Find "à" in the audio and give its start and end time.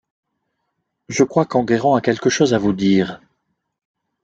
2.55-2.57